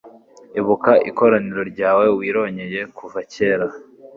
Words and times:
Ibuka 0.59 0.91
ikoraniro 1.09 1.61
ryawe 1.71 2.05
wironkeye 2.17 2.79
kuva 2.97 3.19
kera 3.33 3.65